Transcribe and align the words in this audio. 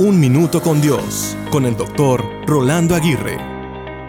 Un 0.00 0.18
Minuto 0.18 0.62
con 0.62 0.80
Dios, 0.80 1.36
con 1.50 1.66
el 1.66 1.76
doctor 1.76 2.24
Rolando 2.46 2.94
Aguirre. 2.94 3.36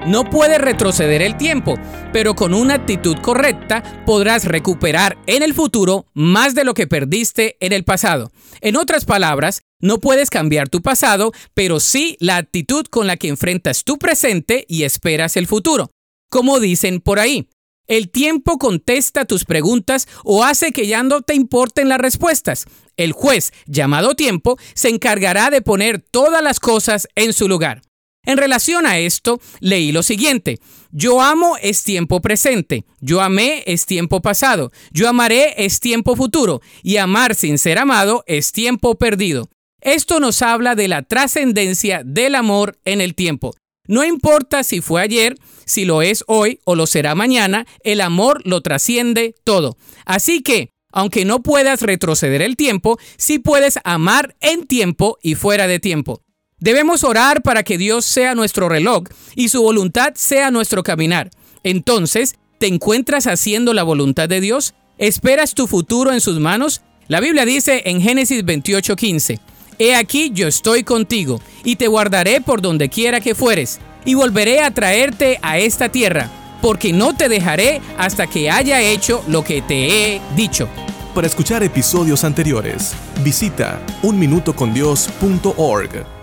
No 0.08 0.24
puedes 0.24 0.58
retroceder 0.58 1.22
el 1.22 1.36
tiempo, 1.36 1.76
pero 2.14 2.34
con 2.34 2.54
una 2.54 2.76
actitud 2.76 3.18
correcta 3.18 4.02
podrás 4.06 4.46
recuperar 4.46 5.18
en 5.26 5.44
el 5.44 5.54
futuro 5.54 6.06
más 6.14 6.56
de 6.56 6.64
lo 6.64 6.74
que 6.76 6.88
perdiste 6.88 7.58
en 7.60 7.74
el 7.74 7.84
pasado. 7.84 8.32
En 8.62 8.78
otras 8.78 9.04
palabras, 9.04 9.64
no 9.82 9.98
puedes 10.00 10.30
cambiar 10.30 10.70
tu 10.70 10.82
pasado, 10.82 11.34
pero 11.54 11.82
sí 11.82 12.16
la 12.22 12.38
actitud 12.38 12.86
con 12.86 13.06
la 13.06 13.18
que 13.18 13.28
enfrentas 13.28 13.84
tu 13.84 13.98
presente 13.98 14.64
y 14.70 14.84
esperas 14.84 15.36
el 15.36 15.46
futuro. 15.46 15.92
Como 16.30 16.62
dicen 16.62 17.02
por 17.02 17.20
ahí, 17.20 17.50
el 17.92 18.10
tiempo 18.10 18.58
contesta 18.58 19.26
tus 19.26 19.44
preguntas 19.44 20.08
o 20.24 20.46
hace 20.46 20.72
que 20.72 20.88
ya 20.88 21.04
no 21.04 21.24
te 21.24 21.36
importen 21.36 21.90
las 21.90 21.98
respuestas. 21.98 22.66
El 22.96 23.12
juez, 23.12 23.52
llamado 23.66 24.16
tiempo, 24.16 24.58
se 24.74 24.88
encargará 24.88 25.50
de 25.50 25.62
poner 25.62 26.00
todas 26.00 26.42
las 26.42 26.62
cosas 26.62 27.10
en 27.16 27.34
su 27.34 27.50
lugar. 27.50 27.82
En 28.24 28.38
relación 28.38 28.86
a 28.86 28.98
esto, 28.98 29.42
leí 29.60 29.92
lo 29.92 30.04
siguiente. 30.04 30.60
Yo 30.92 31.22
amo 31.22 31.58
es 31.62 31.84
tiempo 31.84 32.22
presente, 32.22 32.86
yo 33.02 33.20
amé 33.20 33.64
es 33.66 33.86
tiempo 33.86 34.22
pasado, 34.22 34.72
yo 34.94 35.10
amaré 35.10 35.66
es 35.66 35.82
tiempo 35.82 36.16
futuro, 36.16 36.62
y 36.84 36.96
amar 36.96 37.36
sin 37.36 37.58
ser 37.58 37.78
amado 37.78 38.24
es 38.26 38.54
tiempo 38.54 38.96
perdido. 38.96 39.50
Esto 39.82 40.22
nos 40.22 40.42
habla 40.42 40.76
de 40.76 40.88
la 40.88 41.02
trascendencia 41.02 42.04
del 42.06 42.36
amor 42.36 42.80
en 42.86 43.02
el 43.02 43.16
tiempo. 43.16 43.54
No 43.88 44.04
importa 44.04 44.64
si 44.64 44.82
fue 44.82 45.02
ayer, 45.02 45.38
si 45.66 45.86
lo 45.86 46.02
es 46.02 46.24
hoy 46.28 46.60
o 46.66 46.76
lo 46.76 46.88
será 46.88 47.16
mañana, 47.16 47.66
el 47.84 48.02
amor 48.02 48.42
lo 48.46 48.62
trasciende 48.62 49.36
todo. 49.44 49.78
Así 50.06 50.42
que, 50.42 50.70
aunque 50.92 51.26
no 51.26 51.42
puedas 51.42 51.82
retroceder 51.82 52.42
el 52.42 52.58
tiempo, 52.58 53.00
sí 53.18 53.40
puedes 53.40 53.80
amar 53.84 54.36
en 54.42 54.68
tiempo 54.68 55.18
y 55.22 55.36
fuera 55.36 55.68
de 55.68 55.80
tiempo. 55.80 56.22
Debemos 56.60 57.04
orar 57.04 57.42
para 57.42 57.64
que 57.64 57.80
Dios 57.80 58.06
sea 58.06 58.36
nuestro 58.36 58.70
reloj 58.70 59.06
y 59.36 59.50
su 59.50 59.64
voluntad 59.64 60.14
sea 60.16 60.52
nuestro 60.52 60.84
caminar. 60.84 61.32
Entonces, 61.64 62.36
¿te 62.60 62.68
encuentras 62.68 63.26
haciendo 63.26 63.74
la 63.74 63.82
voluntad 63.82 64.30
de 64.30 64.42
Dios? 64.42 64.76
¿Esperas 65.00 65.56
tu 65.56 65.66
futuro 65.66 66.14
en 66.14 66.22
sus 66.22 66.40
manos? 66.40 66.82
La 67.08 67.20
Biblia 67.20 67.46
dice 67.46 67.82
en 67.86 68.00
Génesis 68.00 68.46
28:15, 68.46 69.40
He 69.84 69.96
aquí 69.96 70.30
yo 70.32 70.48
estoy 70.48 70.84
contigo, 70.84 71.42
y 71.64 71.76
te 71.76 71.88
guardaré 71.88 72.40
por 72.40 72.62
donde 72.62 72.88
quiera 72.88 73.20
que 73.20 73.34
fueres, 73.34 73.80
y 74.06 74.14
volveré 74.14 74.62
a 74.62 74.70
traerte 74.70 75.40
a 75.42 75.58
esta 75.58 75.90
tierra, 75.90 76.30
porque 76.62 76.94
no 76.94 77.18
te 77.18 77.30
dejaré 77.30 77.82
hasta 77.98 78.28
que 78.28 78.52
haya 78.52 78.80
hecho 78.80 79.24
lo 79.28 79.44
que 79.44 79.64
te 79.64 80.14
he 80.14 80.22
dicho. 80.36 80.70
Para 81.16 81.26
escuchar 81.26 81.64
episodios 81.64 82.24
anteriores, 82.24 82.94
visita 83.24 83.82
unminutocondios.org. 84.04 86.21